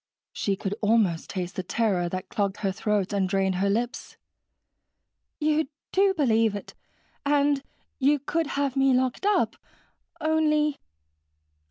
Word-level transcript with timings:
She 0.33 0.55
could 0.55 0.73
almost 0.81 1.29
taste 1.29 1.57
the 1.57 1.61
terror 1.61 2.09
that 2.09 2.27
clogged 2.27 2.57
her 2.65 2.71
throat 2.71 3.13
and 3.13 3.29
dried 3.29 3.53
her 3.61 3.69
lips. 3.69 4.17
"You 5.39 5.67
do 5.91 6.15
believe 6.15 6.55
it. 6.55 6.73
And 7.23 7.61
you 7.99 8.17
could 8.17 8.47
have 8.57 8.75
me 8.75 8.95
locked 8.95 9.27
up. 9.27 9.57
Only 10.19 10.79